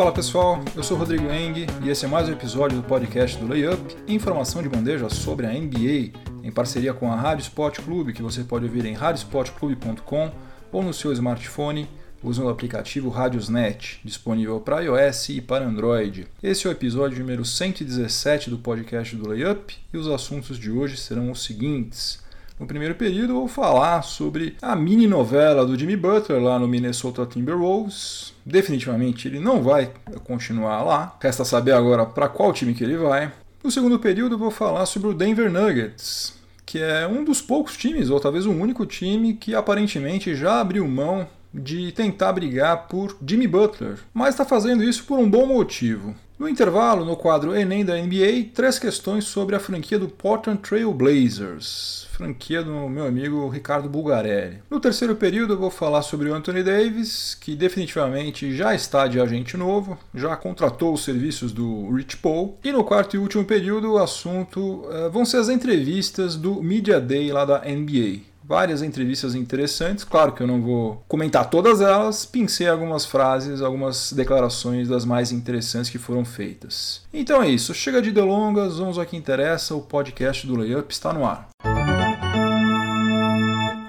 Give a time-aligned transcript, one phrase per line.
[0.00, 3.46] Fala pessoal, eu sou Rodrigo Eng e esse é mais um episódio do podcast do
[3.46, 8.22] Layup, informação de bandeja sobre a NBA, em parceria com a Rádio Sport Clube, que
[8.22, 10.32] você pode ouvir em radiosportclube.com
[10.72, 11.86] ou no seu smartphone
[12.22, 16.26] usando o aplicativo Radiosnet, disponível para iOS e para Android.
[16.42, 20.96] Esse é o episódio número 117 do podcast do Layup e os assuntos de hoje
[20.96, 22.24] serão os seguintes.
[22.60, 27.24] No primeiro período, vou falar sobre a mini novela do Jimmy Butler lá no Minnesota
[27.24, 28.34] Timberwolves.
[28.44, 29.90] Definitivamente ele não vai
[30.24, 31.16] continuar lá.
[31.22, 33.32] Resta saber agora para qual time que ele vai.
[33.64, 36.34] No segundo período, vou falar sobre o Denver Nuggets,
[36.66, 40.86] que é um dos poucos times, ou talvez o único time, que aparentemente já abriu
[40.86, 46.14] mão de tentar brigar por Jimmy Butler, mas está fazendo isso por um bom motivo.
[46.40, 50.90] No intervalo, no quadro Enem da NBA, três questões sobre a franquia do Portland Trail
[50.90, 54.62] Blazers, franquia do meu amigo Ricardo Bulgarelli.
[54.70, 59.20] No terceiro período, eu vou falar sobre o Anthony Davis, que definitivamente já está de
[59.20, 62.56] agente novo, já contratou os serviços do Rich Paul.
[62.64, 66.98] E no quarto e último período, o assunto uh, vão ser as entrevistas do Media
[66.98, 70.02] Day lá da NBA várias entrevistas interessantes.
[70.02, 75.30] Claro que eu não vou comentar todas elas, pincei algumas frases, algumas declarações das mais
[75.30, 77.02] interessantes que foram feitas.
[77.14, 81.12] Então é isso, chega de delongas, vamos ao que interessa, o podcast do Layup está
[81.12, 81.48] no ar.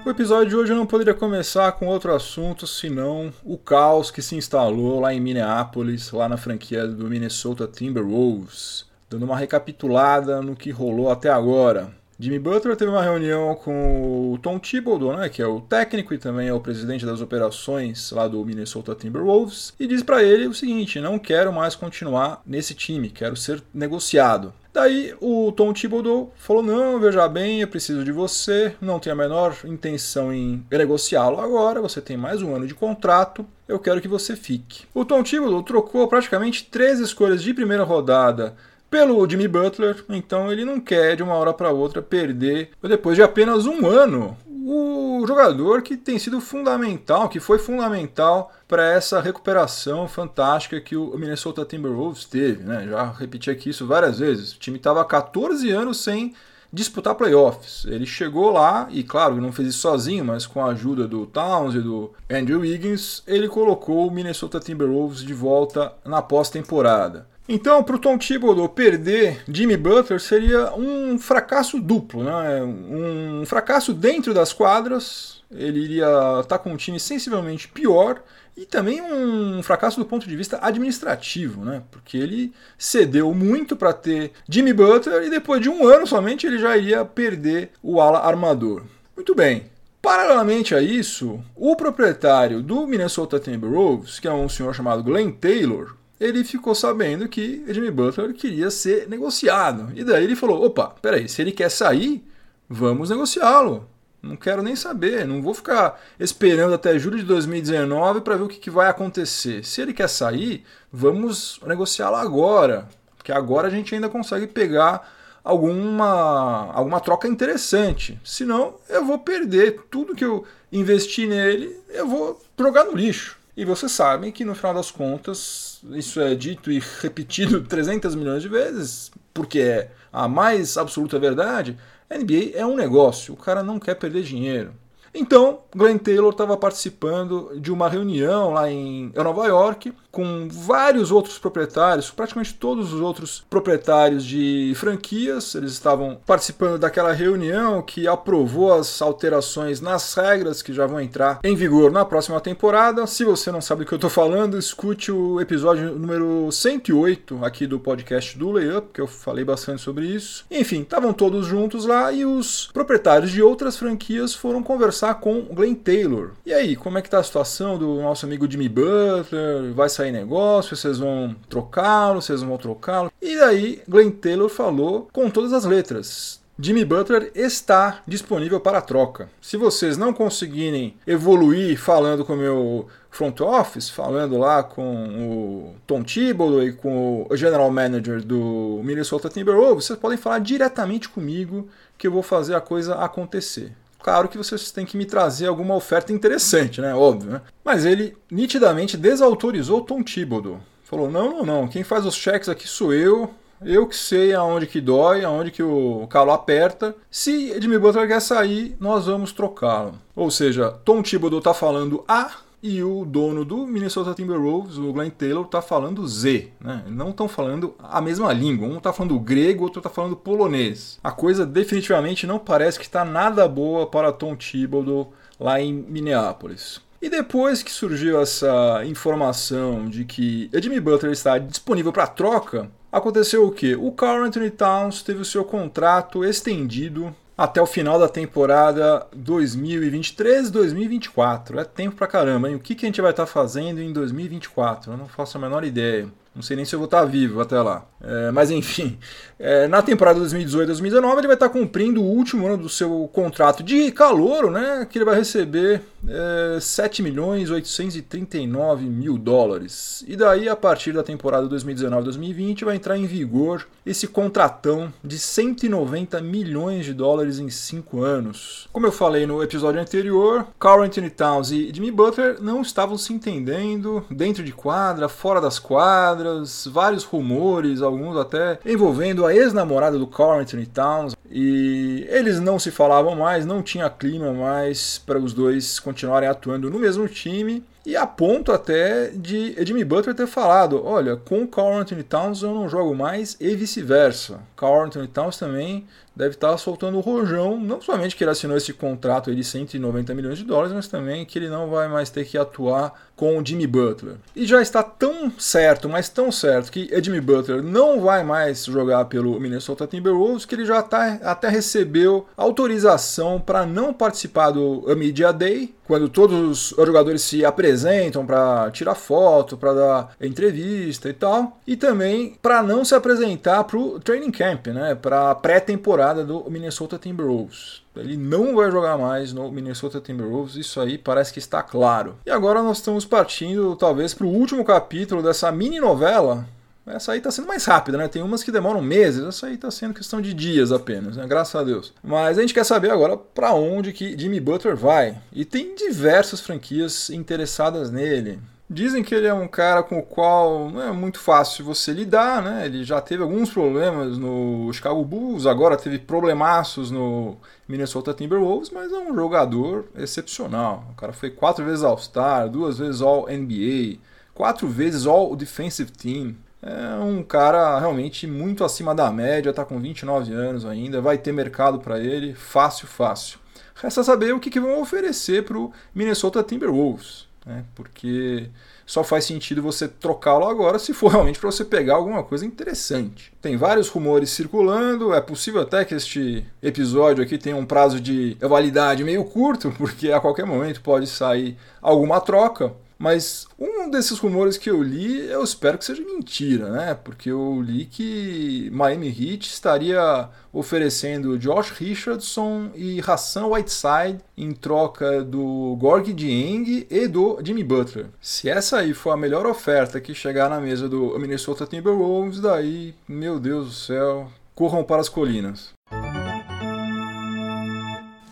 [0.05, 4.35] O episódio de hoje não poderia começar com outro assunto senão o caos que se
[4.35, 8.85] instalou lá em Minneapolis, lá na franquia do Minnesota Timberwolves.
[9.09, 11.99] Dando uma recapitulada no que rolou até agora.
[12.21, 16.19] Jimmy Butler teve uma reunião com o Tom Thibodeau, né, que é o técnico e
[16.19, 20.53] também é o presidente das operações lá do Minnesota Timberwolves, e diz para ele o
[20.53, 24.53] seguinte: não quero mais continuar nesse time, quero ser negociado.
[24.71, 29.17] Daí o Tom Thibodeau falou: Não, veja bem, eu preciso de você, não tenho a
[29.17, 34.07] menor intenção em negociá-lo agora, você tem mais um ano de contrato, eu quero que
[34.07, 34.83] você fique.
[34.93, 38.55] O Tom Thibodeau trocou praticamente três escolhas de primeira rodada
[38.91, 43.23] pelo Jimmy Butler, então ele não quer de uma hora para outra perder, depois de
[43.23, 50.09] apenas um ano, o jogador que tem sido fundamental, que foi fundamental para essa recuperação
[50.09, 52.65] fantástica que o Minnesota Timberwolves teve.
[52.65, 52.85] Né?
[52.89, 54.53] Já repeti aqui isso várias vezes.
[54.53, 56.33] O time estava há 14 anos sem
[56.71, 57.85] disputar playoffs.
[57.85, 61.75] Ele chegou lá e, claro, não fez isso sozinho, mas com a ajuda do Towns
[61.75, 67.30] e do Andrew Wiggins, ele colocou o Minnesota Timberwolves de volta na pós-temporada.
[67.53, 72.63] Então, para o Tom Thibodeau perder Jimmy Butler seria um fracasso duplo, né?
[72.63, 78.23] um fracasso dentro das quadras, ele iria estar tá com um time sensivelmente pior
[78.55, 81.83] e também um fracasso do ponto de vista administrativo, né?
[81.91, 86.57] porque ele cedeu muito para ter Jimmy Butler e depois de um ano somente ele
[86.57, 88.83] já iria perder o ala armador.
[89.13, 89.69] Muito bem,
[90.01, 95.95] Paralelamente a isso, o proprietário do Minnesota Timberwolves, que é um senhor chamado Glenn Taylor,
[96.21, 99.91] ele ficou sabendo que Jimmy Butler queria ser negociado.
[99.95, 102.23] E daí ele falou: opa, peraí, se ele quer sair,
[102.69, 103.89] vamos negociá-lo.
[104.21, 108.47] Não quero nem saber, não vou ficar esperando até julho de 2019 para ver o
[108.47, 109.65] que, que vai acontecer.
[109.65, 112.87] Se ele quer sair, vamos negociá-lo agora,
[113.17, 115.11] porque agora a gente ainda consegue pegar
[115.43, 118.21] alguma, alguma troca interessante.
[118.23, 123.40] Senão, eu vou perder tudo que eu investi nele, eu vou jogar no lixo.
[123.61, 128.41] E vocês sabem que no final das contas, isso é dito e repetido 300 milhões
[128.41, 131.77] de vezes, porque é a mais absoluta verdade,
[132.09, 134.73] NBA é um negócio, o cara não quer perder dinheiro.
[135.13, 141.39] Então, Glenn Taylor estava participando de uma reunião lá em Nova York com vários outros
[141.39, 145.55] proprietários, praticamente todos os outros proprietários de franquias.
[145.55, 151.39] Eles estavam participando daquela reunião que aprovou as alterações nas regras que já vão entrar
[151.43, 153.07] em vigor na próxima temporada.
[153.07, 157.65] Se você não sabe do que eu estou falando, escute o episódio número 108 aqui
[157.65, 160.45] do podcast do Layup, que eu falei bastante sobre isso.
[160.51, 165.39] Enfim, estavam todos juntos lá e os proprietários de outras franquias foram conversar conversar com
[165.39, 166.31] o Glenn Taylor.
[166.45, 169.73] E aí, como é que tá a situação do nosso amigo Jimmy Butler?
[169.73, 170.75] Vai sair negócio?
[170.75, 172.21] Vocês vão trocá-lo?
[172.21, 173.11] Vocês vão trocá-lo?
[173.21, 176.39] E daí, Glenn Taylor falou com todas as letras.
[176.59, 179.29] Jimmy Butler está disponível para troca.
[179.41, 185.75] Se vocês não conseguirem evoluir falando com o meu front office, falando lá com o
[185.87, 191.67] Tom Thibodeau e com o general manager do Minnesota Timberwolves, vocês podem falar diretamente comigo
[191.97, 193.73] que eu vou fazer a coisa acontecer.
[194.03, 196.93] Claro que vocês têm que me trazer alguma oferta interessante, né?
[196.93, 197.41] Óbvio, né?
[197.63, 200.59] Mas ele nitidamente desautorizou Tom Thibodeau.
[200.83, 203.33] Falou: não, não, não, quem faz os cheques aqui sou eu.
[203.63, 206.95] Eu que sei aonde que dói, aonde que o calo aperta.
[207.11, 209.93] Se Jimmy Butler quer sair, nós vamos trocá-lo.
[210.15, 212.31] Ou seja, Tom Thibodeau está falando A,
[212.63, 216.49] e o dono do Minnesota Timberwolves, o Glenn Taylor, está falando Z.
[216.59, 216.83] Né?
[216.87, 218.67] Não estão falando a mesma língua.
[218.67, 220.99] Um está falando grego, outro está falando polonês.
[221.03, 226.79] A coisa definitivamente não parece que está nada boa para Tom Thibodeau lá em Minneapolis.
[227.01, 233.47] E depois que surgiu essa informação de que Jimmy Butler está disponível para troca, aconteceu
[233.47, 233.75] o quê?
[233.75, 241.59] O Carl Anthony Towns teve o seu contrato estendido até o final da temporada 2023-2024.
[241.59, 242.55] É tempo pra caramba, hein?
[242.55, 244.93] O que, que a gente vai estar tá fazendo em 2024?
[244.93, 246.07] Eu não faço a menor ideia.
[246.35, 247.85] Não sei nem se eu vou estar vivo até lá.
[248.03, 248.97] É, mas enfim,
[249.37, 253.91] é, na temporada 2018-2019 ele vai estar cumprindo o último ano do seu contrato de
[253.91, 254.87] calouro, né?
[254.89, 260.03] Que ele vai receber é, 7 milhões 839 mil dólares.
[260.07, 266.21] E daí, a partir da temporada 2019-2020, vai entrar em vigor esse contratão de 190
[266.21, 268.69] milhões de dólares em 5 anos.
[268.71, 273.13] Como eu falei no episódio anterior, Carl Anthony Towns e Jimmy Butler não estavam se
[273.13, 280.07] entendendo dentro de quadra, fora das quadras, vários rumores, alguns até envolvendo a ex-namorada do
[280.07, 281.15] Carl Anthony Towns.
[281.29, 286.69] E eles não se falavam mais, não tinha clima mais para os dois continuarem atuando
[286.69, 287.63] no mesmo time.
[287.85, 292.43] E a ponto até de Jimmy Butler ter falado: olha, com o Carl Anthony Towns
[292.43, 294.39] eu não jogo mais e vice-versa.
[294.55, 298.73] Carl Anthony Towns também deve estar soltando o rojão, não somente que ele assinou esse
[298.73, 302.37] contrato de 190 milhões de dólares, mas também que ele não vai mais ter que
[302.37, 304.15] atuar com o Jimmy Butler.
[304.35, 309.05] E já está tão certo, mas tão certo, que Jimmy Butler não vai mais jogar
[309.05, 315.31] pelo Minnesota Timberwolves, que ele já tá, até recebeu autorização para não participar do Media
[315.31, 321.59] Day, quando todos os jogadores se apresentam para tirar foto, para dar entrevista e tal,
[321.67, 326.97] e também para não se apresentar para o training camp, né, para pré-temporada do Minnesota
[326.97, 327.81] Timberwolves.
[327.95, 332.17] Ele não vai jogar mais no Minnesota Timberwolves, isso aí parece que está claro.
[332.25, 336.47] E agora nós estamos partindo talvez para o último capítulo dessa mini novela
[336.85, 338.07] essa aí está sendo mais rápida, né?
[338.07, 341.25] Tem umas que demoram meses, essa aí está sendo questão de dias apenas, né?
[341.27, 341.93] Graças a Deus.
[342.03, 345.17] Mas a gente quer saber agora para onde que Jimmy Butler vai.
[345.31, 348.39] E tem diversas franquias interessadas nele.
[348.73, 352.41] Dizem que ele é um cara com o qual não é muito fácil você lidar,
[352.41, 352.65] né?
[352.65, 357.35] Ele já teve alguns problemas no Chicago Bulls, agora teve problemaços no
[357.67, 360.85] Minnesota Timberwolves, mas é um jogador excepcional.
[360.89, 363.99] O cara foi quatro vezes All-Star, duas vezes All-NBA,
[364.33, 366.37] quatro vezes All-Defensive Team.
[366.61, 371.33] É um cara realmente muito acima da média, tá com 29 anos ainda, vai ter
[371.33, 373.37] mercado para ele, fácil, fácil.
[373.75, 377.63] Resta saber o que, que vão oferecer para o Minnesota Timberwolves, né?
[377.75, 378.49] porque
[378.85, 383.33] só faz sentido você trocá-lo agora se for realmente para você pegar alguma coisa interessante.
[383.41, 388.37] Tem vários rumores circulando, é possível até que este episódio aqui tenha um prazo de
[388.41, 392.73] validade meio curto, porque a qualquer momento pode sair alguma troca.
[393.01, 396.93] Mas um desses rumores que eu li, eu espero que seja mentira, né?
[396.93, 405.23] Porque eu li que Miami Heat estaria oferecendo Josh Richardson e Hassan Whiteside em troca
[405.23, 408.05] do Gorg Dieng e do Jimmy Butler.
[408.21, 412.93] Se essa aí for a melhor oferta que chegar na mesa do Minnesota Timberwolves, daí,
[413.07, 415.73] meu Deus do céu, corram para as colinas.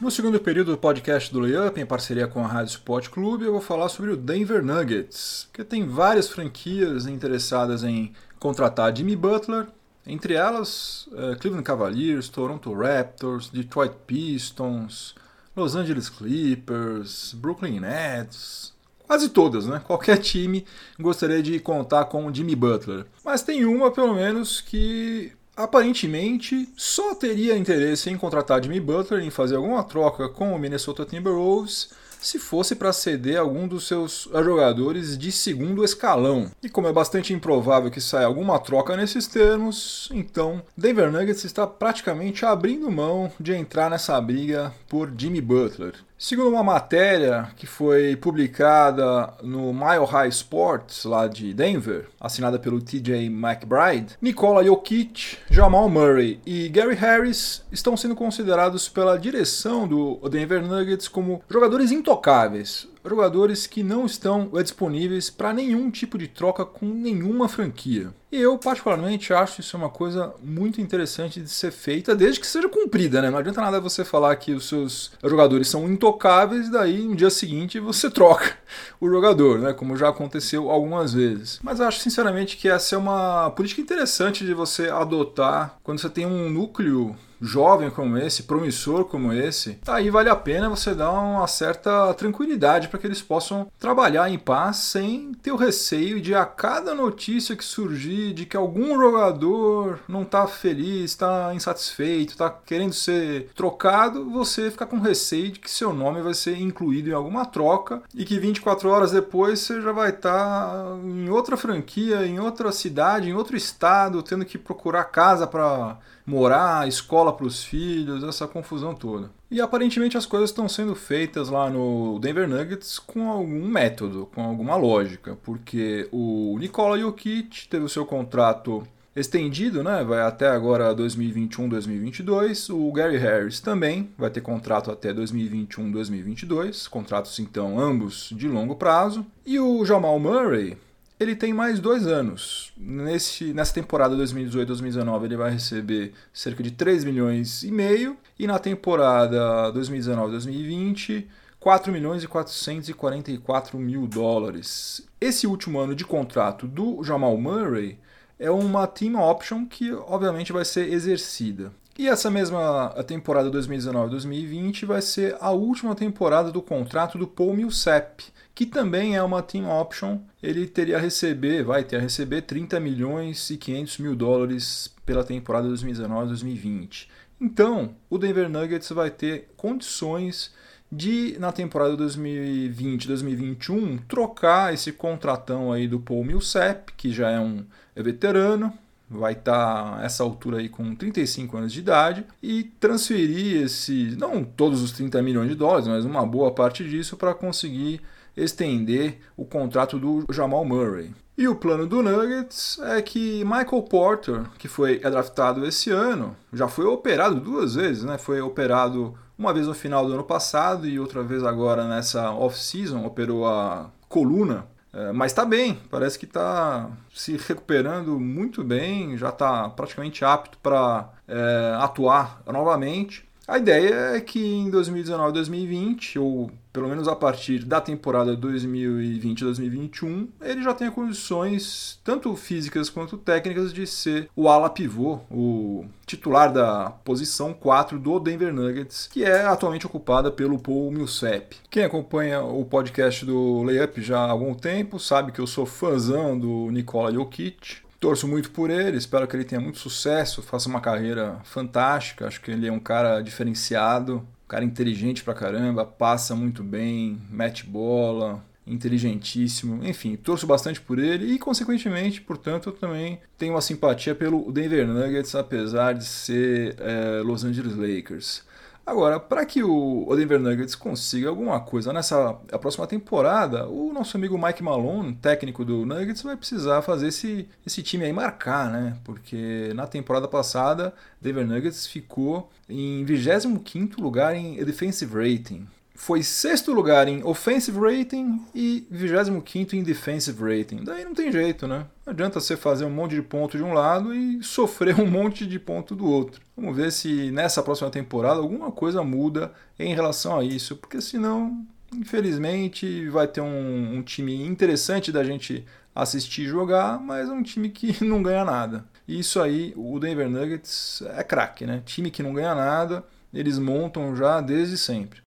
[0.02, 3.52] No segundo período do podcast do Layup, em parceria com a Rádio Sport Clube, eu
[3.52, 9.68] vou falar sobre o Denver Nuggets, que tem várias franquias interessadas em contratar Jimmy Butler,
[10.08, 15.16] entre elas uh, Cleveland Cavaliers, Toronto Raptors, Detroit Pistons,
[15.54, 18.74] Los Angeles Clippers, Brooklyn Nets,
[19.06, 19.82] quase todas, né?
[19.86, 20.66] Qualquer time
[20.98, 23.06] gostaria de contar com Jimmy Butler.
[23.26, 29.30] Mas tem uma, pelo menos, que aparentemente só teria interesse em contratar Jimmy Butler, em
[29.30, 31.90] fazer alguma troca com o Minnesota Timberwolves,
[32.22, 36.50] se fosse para ceder algum dos seus jogadores de segundo escalão.
[36.64, 41.68] E como é bastante improvável que saia alguma troca nesses termos, então Denver Nuggets está
[41.68, 45.94] praticamente abrindo mão de entrar nessa briga por Jimmy Butler.
[46.22, 52.82] Segundo uma matéria que foi publicada no Mile High Sports, lá de Denver, assinada pelo
[52.82, 60.20] TJ McBride, Nikola Jokic, Jamal Murray e Gary Harris estão sendo considerados pela direção do
[60.28, 66.66] Denver Nuggets como jogadores intocáveis, jogadores que não estão disponíveis para nenhum tipo de troca
[66.66, 68.14] com nenhuma franquia.
[68.32, 72.70] E eu, particularmente, acho isso uma coisa muito interessante de ser feita, desde que seja
[72.70, 73.30] cumprida, né?
[73.30, 77.32] Não adianta nada você falar que os seus jogadores são intocáveis e daí no dia
[77.32, 78.56] seguinte você troca
[79.02, 79.74] o jogador, né?
[79.74, 81.60] Como já aconteceu algumas vezes.
[81.64, 86.26] Mas acho sinceramente que essa é uma política interessante de você adotar quando você tem
[86.26, 91.48] um núcleo jovem como esse, promissor como esse, aí vale a pena você dar uma
[91.48, 96.46] certa tranquilidade para que eles possam trabalhar em paz sem ter o receio de a
[96.46, 102.94] cada notícia que surgir de que algum jogador não está feliz, está insatisfeito, está querendo
[102.94, 107.46] ser trocado, você ficar com receio de que seu nome vai ser incluído em alguma
[107.46, 112.40] troca e que 24 horas depois você já vai estar tá em outra franquia, em
[112.40, 115.98] outra cidade, em outro estado, tendo que procurar casa para
[116.30, 119.32] morar, escola para os filhos, essa confusão toda.
[119.52, 124.44] E aparentemente as coisas estão sendo feitas lá no Denver Nuggets com algum método, com
[124.44, 128.84] alguma lógica, porque o Nikola Jokic teve o seu contrato
[129.16, 130.04] estendido, né?
[130.04, 132.74] Vai até agora 2021-2022.
[132.74, 139.26] O Gary Harris também vai ter contrato até 2021-2022, contratos então ambos de longo prazo.
[139.46, 140.78] E o Jamal Murray
[141.20, 142.72] ele tem mais dois anos.
[142.78, 148.58] Nesse, nessa temporada 2018-2019 ele vai receber cerca de 3 milhões e meio e na
[148.58, 151.26] temporada 2019-2020
[151.60, 155.06] 4 milhões e 444 mil dólares.
[155.20, 158.00] Esse último ano de contrato do Jamal Murray
[158.40, 161.74] é uma team option que obviamente vai ser exercida.
[162.00, 168.24] E essa mesma temporada 2019-2020 vai ser a última temporada do contrato do Paul Millsap,
[168.56, 170.20] que também é uma team option.
[170.42, 175.26] Ele teria a receber, vai ter a receber 30 milhões e 500 mil dólares pela
[175.26, 177.10] temporada 2019-2020.
[177.42, 180.54] Então, o Denver Nuggets vai ter condições
[180.90, 187.66] de, na temporada 2020-2021, trocar esse contratão aí do Paul Millsap, que já é um
[187.94, 188.74] é veterano,
[189.10, 194.44] vai estar tá essa altura aí com 35 anos de idade e transferir esse, não
[194.44, 198.02] todos os 30 milhões de dólares, mas uma boa parte disso para conseguir
[198.38, 201.12] estender o contrato do Jamal Murray.
[201.38, 206.68] E o plano do Nuggets é que Michael Porter, que foi draftado esse ano, já
[206.68, 208.18] foi operado duas vezes, né?
[208.18, 213.06] Foi operado uma vez no final do ano passado e outra vez agora nessa off-season,
[213.06, 214.66] operou a coluna.
[215.00, 220.58] É, mas está bem, parece que está se recuperando muito bem, já está praticamente apto
[220.58, 223.29] para é, atuar novamente.
[223.50, 230.28] A ideia é que em 2019 2020, ou pelo menos a partir da temporada 2020-2021,
[230.40, 236.54] ele já tenha condições, tanto físicas quanto técnicas, de ser o ala pivô, o titular
[236.54, 241.56] da posição 4 do Denver Nuggets, que é atualmente ocupada pelo Paul Millsap.
[241.72, 246.38] Quem acompanha o podcast do Layup já há algum tempo sabe que eu sou fãzão
[246.38, 247.89] do Nikola Jokic.
[248.00, 252.28] Torço muito por ele, espero que ele tenha muito sucesso, faça uma carreira fantástica.
[252.28, 257.22] Acho que ele é um cara diferenciado, um cara inteligente pra caramba, passa muito bem,
[257.30, 259.84] mete bola, inteligentíssimo.
[259.84, 264.88] Enfim, torço bastante por ele e, consequentemente, portanto, eu também tenho uma simpatia pelo Denver
[264.88, 268.48] Nuggets, apesar de ser é, Los Angeles Lakers.
[268.90, 274.18] Agora, para que o Denver Nuggets consiga alguma coisa nessa a próxima temporada, o nosso
[274.18, 278.98] amigo Mike Malone, técnico do Nuggets, vai precisar fazer esse, esse time aí marcar, né?
[279.04, 280.92] Porque na temporada passada,
[281.22, 285.68] Denver Nuggets ficou em 25º lugar em defensive rating
[286.00, 290.86] foi sexto lugar em offensive rating e 25 em defensive rating.
[290.86, 291.86] Daí não tem jeito, né?
[292.06, 295.46] Não adianta você fazer um monte de ponto de um lado e sofrer um monte
[295.46, 296.42] de ponto do outro.
[296.56, 301.66] Vamos ver se nessa próxima temporada alguma coisa muda em relação a isso, porque senão,
[301.94, 308.00] infelizmente, vai ter um, um time interessante da gente assistir jogar, mas um time que
[308.06, 308.86] não ganha nada.
[309.06, 311.84] E isso aí, o Denver Nuggets é craque, né?
[311.86, 313.04] Time que não ganha nada,
[313.34, 315.20] eles montam já desde sempre.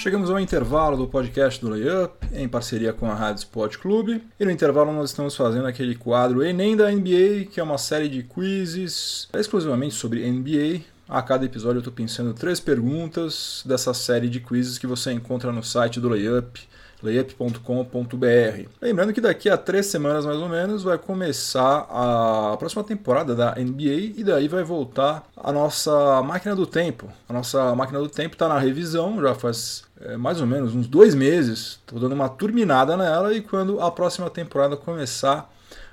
[0.00, 4.22] Chegamos ao intervalo do podcast do Layup, em parceria com a Rádio Sport Clube.
[4.40, 8.08] E no intervalo nós estamos fazendo aquele quadro Enem da NBA, que é uma série
[8.08, 10.80] de quizzes exclusivamente sobre NBA.
[11.10, 15.50] A cada episódio eu estou pensando três perguntas dessa série de quizzes que você encontra
[15.50, 16.60] no site do Layup
[17.02, 18.68] layup.com.br.
[18.80, 23.56] Lembrando que daqui a três semanas mais ou menos vai começar a próxima temporada da
[23.56, 27.08] NBA e daí vai voltar a nossa máquina do tempo.
[27.28, 30.86] A nossa máquina do tempo está na revisão, já faz é, mais ou menos uns
[30.86, 31.80] dois meses.
[31.80, 35.50] Estou dando uma turminada nela e quando a próxima temporada começar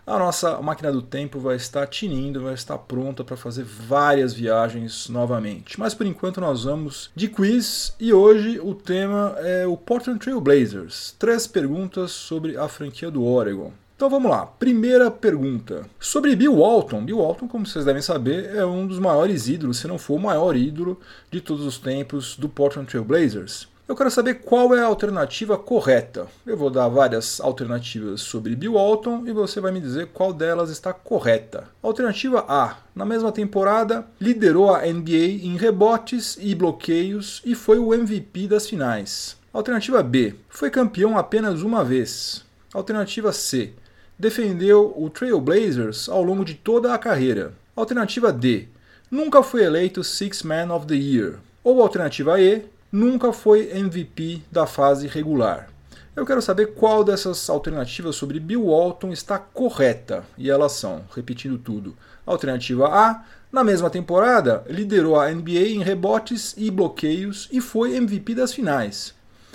[0.07, 5.09] a nossa máquina do tempo vai estar tinindo, vai estar pronta para fazer várias viagens
[5.09, 5.77] novamente.
[5.77, 10.39] Mas por enquanto nós vamos de quiz e hoje o tema é o Portland Trail
[10.39, 11.13] Blazers.
[11.19, 13.73] Três perguntas sobre a franquia do Oregon.
[13.97, 14.45] Então vamos lá.
[14.45, 15.85] Primeira pergunta.
[15.99, 17.03] Sobre Bill Walton.
[17.03, 20.19] Bill Walton, como vocês devem saber, é um dos maiores ídolos, se não for o
[20.19, 23.67] maior ídolo de todos os tempos do Portland Trail Blazers.
[23.87, 26.27] Eu quero saber qual é a alternativa correta.
[26.45, 30.69] Eu vou dar várias alternativas sobre Bill Walton e você vai me dizer qual delas
[30.69, 31.69] está correta.
[31.81, 37.93] Alternativa A: na mesma temporada, liderou a NBA em rebotes e bloqueios e foi o
[37.93, 39.37] MVP das finais.
[39.53, 42.43] Alternativa B: foi campeão apenas uma vez.
[42.73, 43.71] Alternativa C:
[44.19, 47.53] defendeu o Trail Blazers ao longo de toda a carreira.
[47.73, 48.67] Alternativa D:
[49.09, 51.35] nunca foi eleito Six Man of the Year.
[51.63, 55.69] Ou alternativa E: nunca foi MVP da fase regular.
[56.15, 60.23] Eu quero saber qual dessas alternativas sobre Bill Walton está correta.
[60.35, 61.95] E elas são, repetindo tudo.
[62.25, 68.33] Alternativa A: na mesma temporada, liderou a NBA em rebotes e bloqueios e foi MVP
[68.33, 69.13] das finais.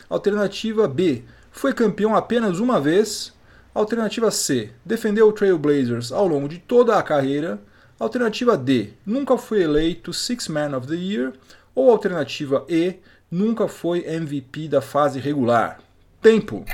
[0.08, 3.32] Alternativa B: foi campeão apenas uma vez.
[3.74, 7.60] Alternativa C: defendeu o Trail Blazers ao longo de toda a carreira.
[7.98, 11.32] Alternativa D: nunca foi eleito Six Man of the Year.
[11.74, 13.00] Ou alternativa E:
[13.32, 15.80] nunca foi MVP da fase regular.
[16.20, 16.66] Tempo.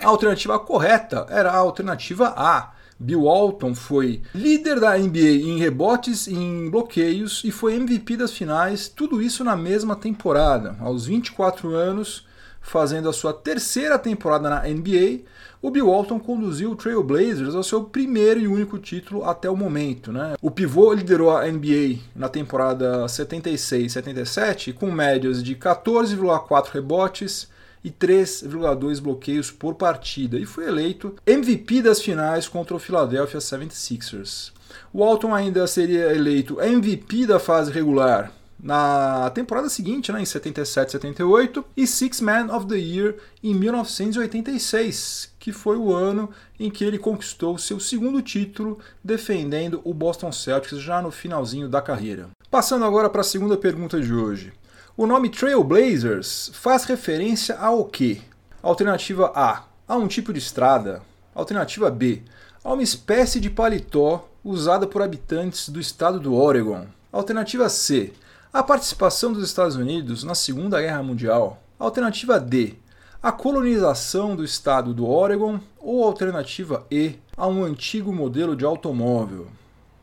[0.00, 2.72] A alternativa correta era a alternativa A.
[2.98, 8.32] Bill Walton foi líder da NBA em rebotes e em bloqueios e foi MVP das
[8.32, 10.76] finais, tudo isso na mesma temporada.
[10.80, 12.26] Aos 24 anos,
[12.64, 15.20] fazendo a sua terceira temporada na NBA,
[15.60, 19.56] o Bill Walton conduziu o Trail Blazers ao seu primeiro e único título até o
[19.56, 20.10] momento.
[20.10, 20.34] Né?
[20.40, 27.48] O pivô liderou a NBA na temporada 76-77 com médias de 14,4 rebotes
[27.84, 34.52] e 3,2 bloqueios por partida e foi eleito MVP das finais contra o Philadelphia 76ers.
[34.92, 38.32] O Walton ainda seria eleito MVP da fase regular
[38.64, 45.34] na temporada seguinte, né, em 77, 78, e Six Man of the Year em 1986,
[45.38, 50.78] que foi o ano em que ele conquistou seu segundo título defendendo o Boston Celtics
[50.78, 52.30] já no finalzinho da carreira.
[52.50, 54.50] Passando agora para a segunda pergunta de hoje.
[54.96, 58.22] O nome Trailblazers faz referência ao quê?
[58.62, 61.02] Alternativa A, a um tipo de estrada.
[61.34, 62.22] Alternativa B,
[62.62, 66.86] a uma espécie de paletó usada por habitantes do estado do Oregon.
[67.12, 68.12] Alternativa C,
[68.54, 71.60] a participação dos Estados Unidos na Segunda Guerra Mundial.
[71.76, 72.74] Alternativa D,
[73.20, 75.58] a colonização do estado do Oregon.
[75.80, 79.48] Ou alternativa E, a um antigo modelo de automóvel.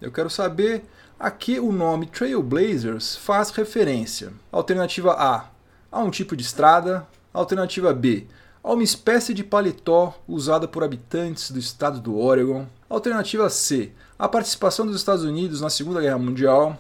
[0.02, 0.84] Eu quero saber
[1.18, 4.34] a que o nome Trailblazers faz referência.
[4.52, 5.46] Alternativa A,
[5.90, 7.08] a um tipo de estrada.
[7.34, 8.28] Alternativa B,
[8.62, 12.68] a uma espécie de paletó usada por habitantes do estado do Oregon.
[12.90, 16.78] Alternativa C, a participação dos Estados Unidos na Segunda Guerra Mundial.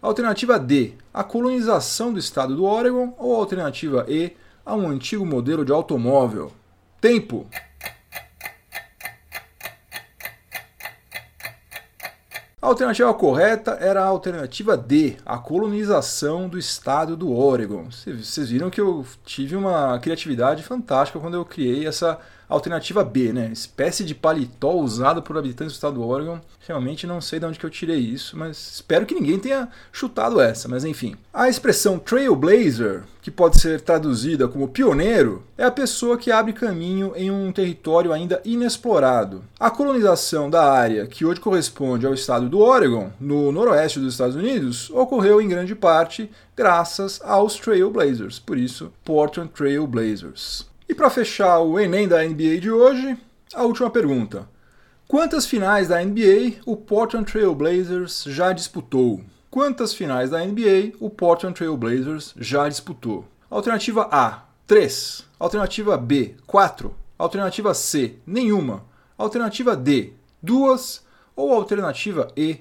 [0.00, 3.14] Alternativa D, a colonização do estado do Oregon.
[3.18, 6.52] Ou alternativa E, a um antigo modelo de automóvel.
[7.00, 7.46] Tempo!
[12.60, 17.88] A alternativa correta era a alternativa D, a colonização do estado do Oregon.
[17.90, 23.50] Vocês viram que eu tive uma criatividade fantástica quando eu criei essa Alternativa B, né?
[23.52, 26.40] Espécie de paletó usado por habitantes do estado do Oregon.
[26.66, 30.40] Realmente não sei de onde que eu tirei isso, mas espero que ninguém tenha chutado
[30.40, 31.14] essa, mas enfim.
[31.32, 37.12] A expressão trailblazer, que pode ser traduzida como pioneiro, é a pessoa que abre caminho
[37.16, 39.44] em um território ainda inexplorado.
[39.58, 44.36] A colonização da área que hoje corresponde ao estado do Oregon, no noroeste dos Estados
[44.36, 50.67] Unidos, ocorreu em grande parte graças aos Trailblazers, por isso Portland Trailblazers.
[50.88, 53.14] E para fechar o Enem da NBA de hoje,
[53.54, 54.48] a última pergunta.
[55.06, 59.20] Quantas finais da NBA o Portland Trail Blazers já disputou?
[59.50, 63.26] Quantas finais da NBA o Portland Trail Blazers já disputou?
[63.50, 65.26] Alternativa A, 3.
[65.38, 66.94] Alternativa B, 4.
[67.18, 68.86] Alternativa C, nenhuma.
[69.18, 71.04] Alternativa D, 2.
[71.36, 72.60] Ou alternativa E,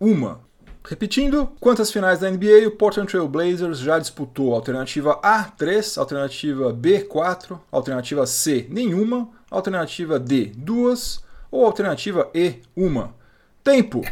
[0.00, 0.36] 1.
[0.84, 4.54] Repetindo, quantas finais da NBA o Portland Trail Blazers já disputou?
[4.54, 5.98] Alternativa A, 3.
[5.98, 7.60] Alternativa B, 4.
[7.70, 9.28] Alternativa C, nenhuma.
[9.50, 11.24] Alternativa D, 2.
[11.50, 13.08] Ou alternativa E, 1.
[13.62, 14.02] Tempo!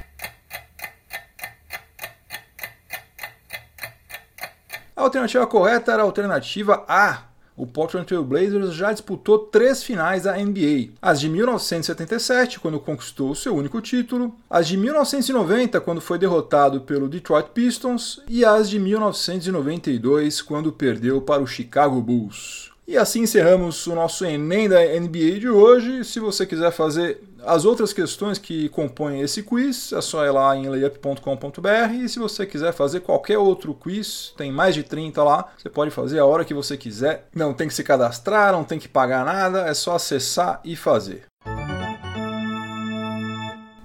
[4.95, 7.23] A alternativa correta era a alternativa A,
[7.57, 13.35] o Portland Trail Blazers já disputou três finais da NBA: as de 1977, quando conquistou
[13.35, 18.79] seu único título, as de 1990, quando foi derrotado pelo Detroit Pistons, e as de
[18.79, 22.76] 1992, quando perdeu para o Chicago Bulls.
[22.87, 26.05] E assim encerramos o nosso Enem da NBA de hoje.
[26.05, 30.57] Se você quiser fazer as outras questões que compõem esse quiz, é só ir lá
[30.57, 31.95] em layup.com.br.
[32.01, 35.91] E se você quiser fazer qualquer outro quiz, tem mais de 30 lá, você pode
[35.91, 37.27] fazer a hora que você quiser.
[37.35, 41.25] Não tem que se cadastrar, não tem que pagar nada, é só acessar e fazer.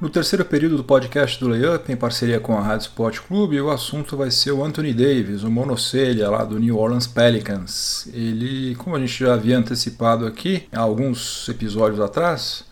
[0.02, 3.70] No terceiro período do podcast do Layup, em parceria com a Rádio Sport Clube, o
[3.70, 8.10] assunto vai ser o Anthony Davis, o monocelha lá do New Orleans Pelicans.
[8.12, 12.66] Ele, como a gente já havia antecipado aqui, há alguns episódios atrás,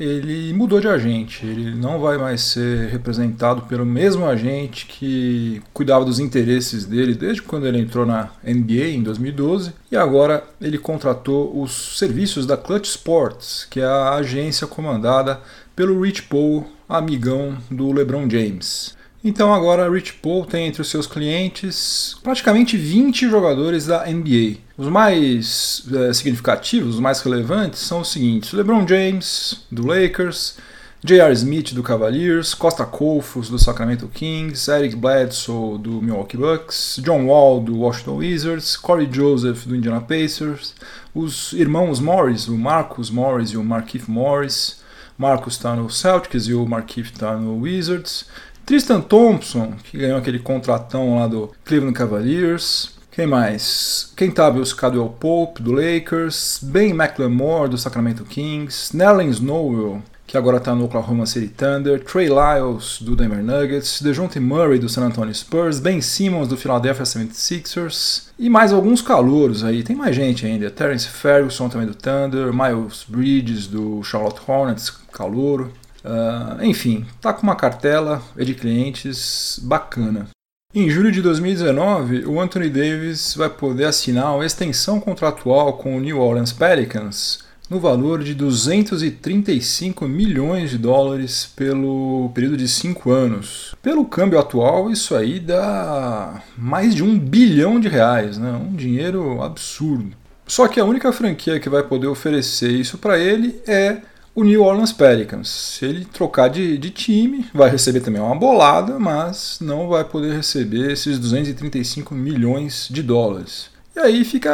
[0.00, 1.44] ele mudou de agente.
[1.44, 7.42] Ele não vai mais ser representado pelo mesmo agente que cuidava dos interesses dele desde
[7.42, 9.74] quando ele entrou na NBA em 2012.
[9.90, 15.38] E agora ele contratou os serviços da Clutch Sports, que é a agência comandada
[15.82, 18.96] pelo Rich Paul, amigão do LeBron James.
[19.24, 24.58] Então agora Rich Paul tem entre os seus clientes praticamente 20 jogadores da NBA.
[24.78, 30.54] Os mais é, significativos, os mais relevantes são os seguintes: LeBron James do Lakers,
[31.02, 31.32] J.R.
[31.32, 37.60] Smith do Cavaliers, Costa Colfos do Sacramento Kings, Eric Bledsoe do Milwaukee Bucks, John Wall
[37.60, 40.76] do Washington Wizards, Corey Joseph do Indiana Pacers,
[41.12, 44.80] os irmãos Morris, o Marcus Morris e o Markif Morris.
[45.22, 48.26] Marcus está no Celtics e o Markif está no Wizards.
[48.66, 52.96] Tristan Thompson, que ganhou aquele contratão lá do Cleveland Cavaliers.
[53.12, 54.12] Quem mais?
[54.16, 56.58] Kentavious Caldwell Pope, do Lakers.
[56.60, 58.96] Ben McLemore, do Sacramento Kings.
[58.96, 62.02] Nerlens Snowell, que agora está no Oklahoma City Thunder.
[62.02, 64.00] Trey Lyles, do Denver Nuggets.
[64.00, 65.78] DeJounte Murray, do San Antonio Spurs.
[65.78, 68.28] Ben Simmons, do Philadelphia 76ers.
[68.38, 69.82] E mais alguns calouros aí.
[69.82, 70.70] Tem mais gente ainda.
[70.70, 72.50] Terence Ferguson, também do Thunder.
[72.50, 75.70] Miles Bridges, do Charlotte Hornets, calouro.
[76.02, 80.28] Uh, enfim, tá com uma cartela de clientes bacana.
[80.74, 86.00] Em julho de 2019, o Anthony Davis vai poder assinar uma extensão contratual com o
[86.00, 93.74] New Orleans Pelicans no valor de 235 milhões de dólares pelo período de 5 anos.
[93.80, 98.52] Pelo câmbio atual, isso aí dá mais de um bilhão de reais, né?
[98.52, 100.14] um dinheiro absurdo.
[100.46, 104.02] Só que a única franquia que vai poder oferecer isso para ele é
[104.34, 105.48] o New Orleans Pelicans.
[105.48, 110.34] Se ele trocar de, de, time, vai receber também uma bolada, mas não vai poder
[110.34, 113.71] receber esses 235 milhões de dólares.
[113.94, 114.50] E aí fica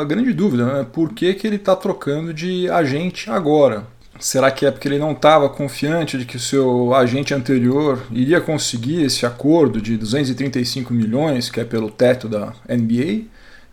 [0.00, 0.86] a grande dúvida, né?
[0.92, 3.86] Por que, que ele está trocando de agente agora?
[4.20, 8.40] Será que é porque ele não estava confiante de que o seu agente anterior iria
[8.40, 13.24] conseguir esse acordo de 235 milhões, que é pelo teto da NBA?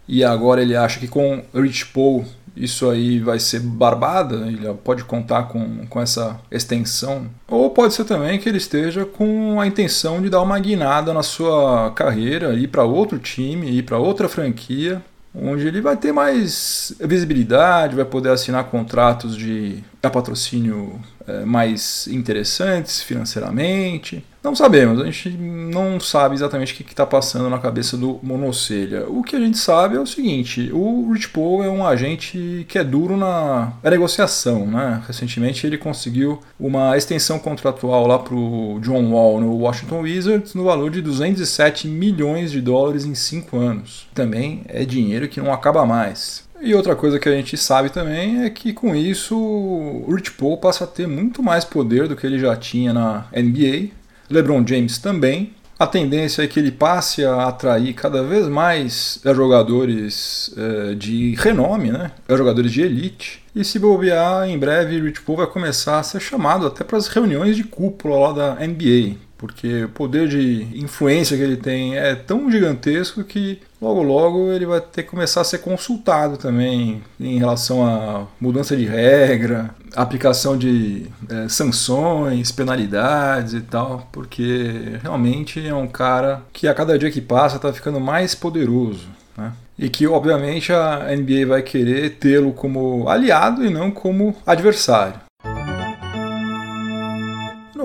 [0.08, 5.04] E agora ele acha que com Rich Paul isso aí vai ser barbada, ele pode
[5.04, 7.28] contar com, com essa extensão.
[7.48, 11.24] Ou pode ser também que ele esteja com a intenção de dar uma guinada na
[11.24, 15.02] sua carreira, ir para outro time, ir para outra franquia,
[15.34, 23.02] onde ele vai ter mais visibilidade, vai poder assinar contratos de patrocínio é, mais interessantes
[23.02, 24.24] financeiramente.
[24.42, 29.06] Não sabemos, a gente não sabe exatamente o que está passando na cabeça do Monocelha.
[29.10, 32.78] O que a gente sabe é o seguinte: o Rich Paul é um agente que
[32.78, 34.66] é duro na negociação.
[34.66, 35.04] Né?
[35.06, 40.64] Recentemente ele conseguiu uma extensão contratual lá para o John Wall no Washington Wizards no
[40.64, 44.08] valor de 207 milhões de dólares em 5 anos.
[44.14, 46.48] Também é dinheiro que não acaba mais.
[46.62, 50.58] E outra coisa que a gente sabe também é que com isso o Rich Paul
[50.58, 53.90] passa a ter muito mais poder do que ele já tinha na NBA.
[54.30, 55.54] LeBron James também.
[55.80, 61.90] A tendência é que ele passe a atrair cada vez mais jogadores é, de renome,
[61.90, 62.12] né?
[62.30, 63.42] jogadores de elite.
[63.56, 67.08] E se bobear, em breve, Rich Paul vai começar a ser chamado até para as
[67.08, 72.14] reuniões de cúpula lá da NBA porque o poder de influência que ele tem é
[72.14, 77.40] tão gigantesco que logo logo ele vai ter que começar a ser consultado também em
[77.40, 85.74] relação à mudança de regra, aplicação de é, sanções, penalidades e tal, porque realmente é
[85.74, 89.08] um cara que a cada dia que passa está ficando mais poderoso.
[89.38, 89.54] Né?
[89.78, 95.29] E que, obviamente, a NBA vai querer tê-lo como aliado e não como adversário.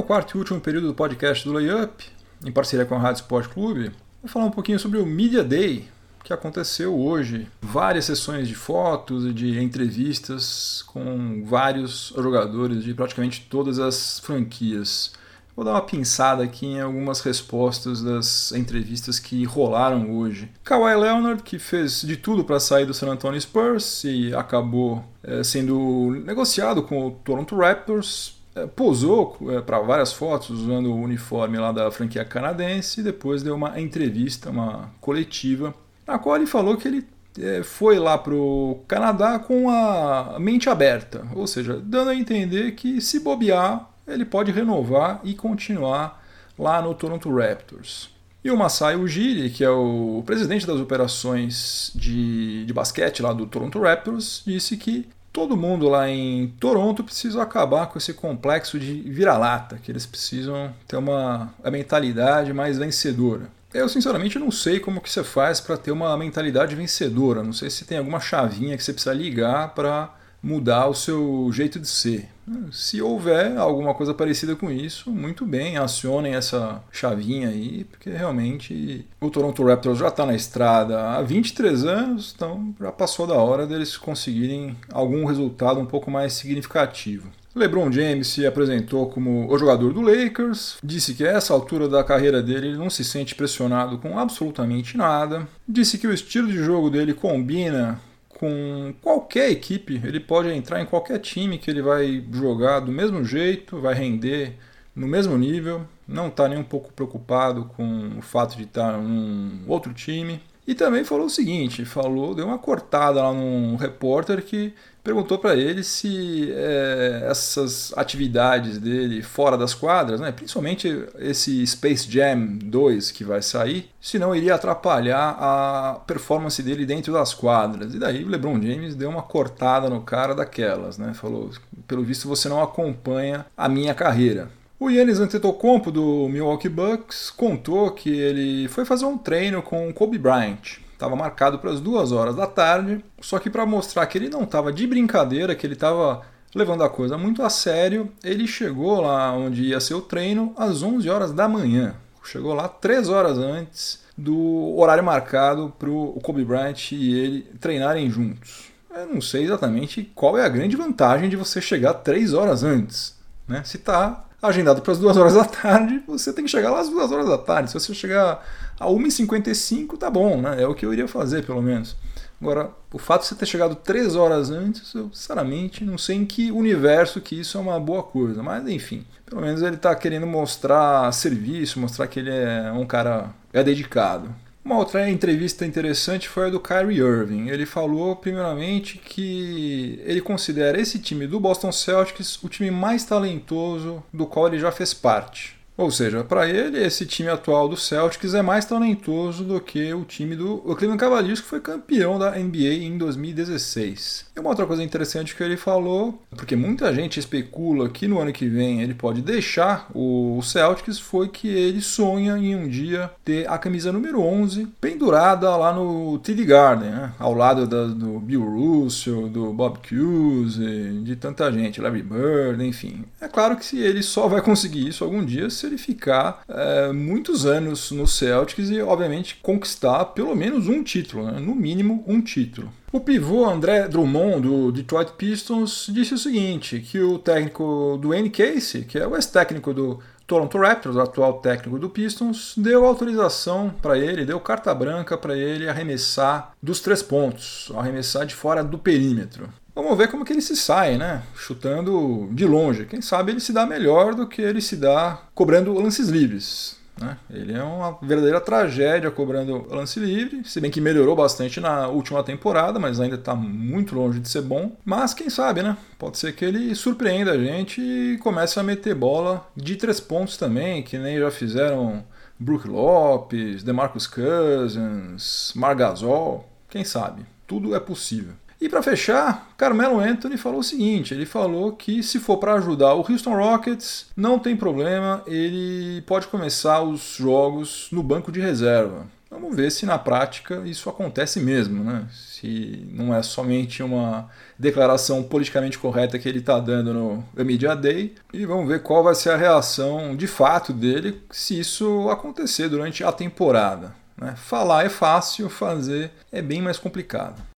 [0.07, 2.05] Quarto e último período do podcast do Layup,
[2.45, 3.91] em parceria com a Rádio Sport Clube,
[4.21, 5.89] vou falar um pouquinho sobre o Media Day,
[6.23, 7.49] que aconteceu hoje.
[7.63, 15.15] Várias sessões de fotos e de entrevistas com vários jogadores de praticamente todas as franquias.
[15.57, 20.51] Vou dar uma pinçada aqui em algumas respostas das entrevistas que rolaram hoje.
[20.65, 25.43] Kawhi Leonard, que fez de tudo para sair do San Antonio Spurs e acabou é,
[25.43, 28.44] sendo negociado com o Toronto Raptors
[28.75, 33.55] posou é, para várias fotos usando o uniforme lá da franquia canadense e depois deu
[33.55, 35.75] uma entrevista, uma coletiva,
[36.07, 37.07] na qual ele falou que ele
[37.39, 42.73] é, foi lá para o Canadá com a mente aberta, ou seja, dando a entender
[42.73, 46.23] que se bobear, ele pode renovar e continuar
[46.59, 48.11] lá no Toronto Raptors.
[48.45, 53.47] E o Masai Ujiri, que é o presidente das operações de, de basquete lá do
[53.47, 59.01] Toronto Raptors, disse que todo mundo lá em Toronto precisa acabar com esse complexo de
[59.01, 63.49] vira-lata, que eles precisam ter uma, uma mentalidade mais vencedora.
[63.75, 67.43] Eu sinceramente não sei como que você faz para ter uma mentalidade vencedora.
[67.43, 71.81] Não sei se tem alguma chavinha que você precisa ligar para mudar o seu jeito
[71.81, 72.29] de ser.
[72.71, 79.07] Se houver alguma coisa parecida com isso, muito bem, acionem essa chavinha aí, porque realmente
[79.21, 83.67] o Toronto Raptors já está na estrada há 23 anos, então já passou da hora
[83.67, 87.29] deles conseguirem algum resultado um pouco mais significativo.
[87.55, 92.03] LeBron James se apresentou como o jogador do Lakers, disse que a essa altura da
[92.03, 96.59] carreira dele ele não se sente pressionado com absolutamente nada, disse que o estilo de
[96.59, 98.01] jogo dele combina
[98.39, 103.25] com qualquer equipe, ele pode entrar em qualquer time que ele vai jogar do mesmo
[103.25, 104.57] jeito, vai render
[104.95, 109.65] no mesmo nível, não está nem um pouco preocupado com o fato de estar em
[109.67, 110.41] outro time.
[110.67, 114.73] E também falou o seguinte, falou, deu uma cortada lá num repórter que
[115.03, 122.11] perguntou para ele se é, essas atividades dele fora das quadras, né, principalmente esse Space
[122.11, 127.95] Jam 2 que vai sair, se não iria atrapalhar a performance dele dentro das quadras.
[127.95, 131.13] E daí o LeBron James deu uma cortada no cara daquelas, né?
[131.13, 131.51] Falou,
[131.87, 134.49] pelo visto você não acompanha a minha carreira.
[134.85, 140.19] O Yannis Antetokounmpo do Milwaukee Bucks contou que ele foi fazer um treino com Kobe
[140.19, 140.77] Bryant.
[140.93, 144.43] Estava marcado para as duas horas da tarde, só que para mostrar que ele não
[144.43, 146.21] estava de brincadeira, que ele estava
[146.55, 150.83] levando a coisa muito a sério, ele chegou lá onde ia ser o treino às
[150.83, 151.95] 11 horas da manhã.
[152.23, 158.11] Chegou lá três horas antes do horário marcado para o Kobe Bryant e ele treinarem
[158.11, 158.71] juntos.
[158.95, 163.15] Eu não sei exatamente qual é a grande vantagem de você chegar três horas antes.
[163.49, 163.63] Né?
[163.65, 166.89] Se está agendado para as duas horas da tarde, você tem que chegar lá às
[166.89, 167.71] duas horas da tarde.
[167.71, 168.45] Se você chegar
[168.79, 170.63] a 1h55, tá bom, né?
[170.63, 171.97] É o que eu iria fazer, pelo menos.
[172.41, 176.27] Agora, o fato de você ter chegado três horas antes, eu sinceramente não sei em
[176.27, 178.43] que universo que isso é uma boa coisa.
[178.43, 183.31] Mas enfim, pelo menos ele está querendo mostrar serviço, mostrar que ele é um cara
[183.53, 184.29] é dedicado.
[184.65, 187.49] Uma outra entrevista interessante foi a do Kyrie Irving.
[187.49, 194.03] Ele falou, primeiramente, que ele considera esse time do Boston Celtics o time mais talentoso
[194.11, 195.55] do qual ele já fez parte.
[195.77, 200.05] Ou seja, para ele, esse time atual do Celtics é mais talentoso do que o
[200.05, 204.27] time do Cleveland Cavaliers, que foi campeão da NBA em 2016.
[204.37, 208.33] E uma outra coisa interessante que ele falou, porque muita gente especula que no ano
[208.33, 213.49] que vem ele pode deixar o Celtics, foi que ele sonha em um dia ter
[213.51, 217.13] a camisa número 11 pendurada lá no TD Garden, né?
[217.19, 223.05] ao lado da, do Bill Russell, do Bob Cousy, de tanta gente, Larry Bird, enfim.
[223.21, 226.93] É claro que se ele só vai conseguir isso algum dia se ele ficar é,
[226.93, 231.41] muitos anos no Celtics e, obviamente, conquistar pelo menos um título, né?
[231.41, 232.73] no mínimo um título.
[232.93, 238.31] O pivô André Drummond, do Detroit Pistons, disse o seguinte, que o técnico do Wayne
[238.31, 243.99] Casey, que é o ex-técnico do Toronto Raptors, atual técnico do Pistons, deu autorização para
[243.99, 249.49] ele, deu carta branca para ele arremessar dos três pontos, arremessar de fora do perímetro.
[249.75, 251.23] Vamos ver como que ele se sai, né?
[251.35, 252.87] Chutando de longe.
[252.87, 256.77] Quem sabe ele se dá melhor do que ele se dá cobrando lances livres.
[257.01, 257.17] Né?
[257.29, 262.23] Ele é uma verdadeira tragédia cobrando lance livre, se bem que melhorou bastante na última
[262.23, 264.77] temporada, mas ainda está muito longe de ser bom.
[264.85, 265.77] Mas quem sabe, né?
[265.99, 270.37] Pode ser que ele surpreenda a gente e comece a meter bola de três pontos
[270.37, 272.05] também, que nem já fizeram
[272.39, 276.49] Brook Lopes, DeMarcus Cousins, Margasol.
[276.69, 277.27] Quem sabe?
[277.47, 278.35] Tudo é possível.
[278.65, 282.95] E para fechar, Carmelo Anthony falou o seguinte: ele falou que se for para ajudar
[282.95, 289.07] o Houston Rockets, não tem problema, ele pode começar os jogos no banco de reserva.
[289.31, 292.07] Vamos ver se na prática isso acontece mesmo, né?
[292.11, 298.15] Se não é somente uma declaração politicamente correta que ele está dando no Media Day.
[298.33, 303.05] E vamos ver qual vai ser a reação de fato dele se isso acontecer durante
[303.05, 303.95] a temporada.
[304.17, 304.35] Né?
[304.37, 307.54] Falar é fácil, fazer é bem mais complicado.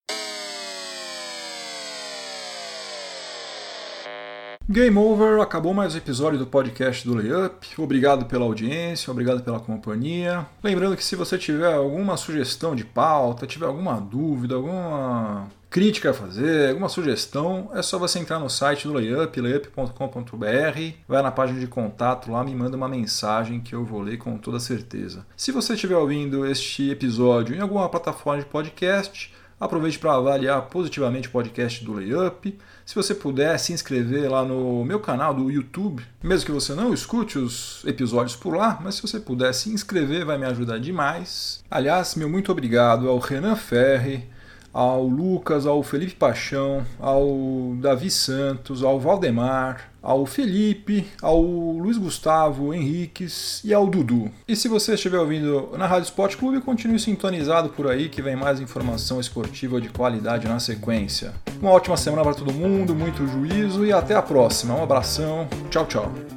[4.68, 7.68] Game over, acabou mais um episódio do podcast do Layup.
[7.78, 10.44] Obrigado pela audiência, obrigado pela companhia.
[10.60, 16.14] Lembrando que se você tiver alguma sugestão de pauta, tiver alguma dúvida, alguma crítica a
[16.14, 21.60] fazer, alguma sugestão, é só você entrar no site do Layup, layup.com.br, vai na página
[21.60, 25.24] de contato lá, me manda uma mensagem que eu vou ler com toda certeza.
[25.36, 31.28] Se você estiver ouvindo este episódio em alguma plataforma de podcast, aproveite para avaliar positivamente
[31.28, 32.58] o podcast do Layup.
[32.84, 36.92] Se você puder se inscrever lá no meu canal do YouTube, mesmo que você não
[36.92, 41.64] escute os episódios por lá, mas se você puder se inscrever vai me ajudar demais.
[41.70, 44.28] Aliás, meu muito obrigado ao Renan Ferri,
[44.72, 52.72] ao Lucas, ao Felipe Paixão, ao Davi Santos, ao Valdemar, ao Felipe, ao Luiz Gustavo
[52.72, 54.30] Henriques e ao Dudu.
[54.46, 58.36] E se você estiver ouvindo na Rádio Sport Clube, continue sintonizado por aí que vem
[58.36, 61.34] mais informação esportiva de qualidade na sequência.
[61.60, 64.76] Uma ótima semana para todo mundo, muito juízo e até a próxima.
[64.76, 66.35] Um abração, tchau, tchau.